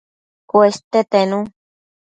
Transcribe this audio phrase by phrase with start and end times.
[0.49, 1.39] Cueste tenu